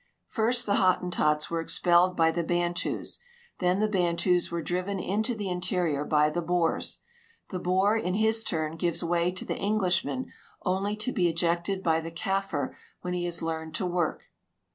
First 0.25 0.65
the 0.65 0.77
Hottentots 0.77 1.45
AAxre 1.45 1.61
expelled 1.61 2.17
by 2.17 2.31
the 2.31 2.43
Bantus; 2.43 3.19
then 3.59 3.79
the 3.79 3.87
Bantus 3.87 4.49
AA'ere 4.49 4.63
drh'en 4.63 4.99
into 4.99 5.35
the 5.35 5.47
interior 5.47 6.03
by 6.03 6.31
the 6.31 6.41
Boers; 6.41 7.01
the 7.49 7.59
Boer 7.59 7.95
in 7.95 8.15
his 8.15 8.43
turn 8.43 8.79
giA^es 8.79 9.03
AA'ay 9.03 9.35
to 9.35 9.45
the 9.45 9.57
Englishman 9.59 10.31
onl}" 10.65 10.97
to 10.97 11.11
be 11.11 11.29
ejected 11.29 11.83
by 11.83 11.99
the 11.99 12.09
Kaffir 12.09 12.73
AA'hen 13.05 13.13
he 13.15 13.25
has 13.25 13.43
learned 13.43 13.75
to 13.75 13.87
AAmrk. 13.87 14.17